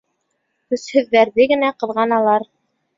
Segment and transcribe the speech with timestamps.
[0.75, 2.53] Көсһөҙҙәрҙе генә ҡыҙғаналар.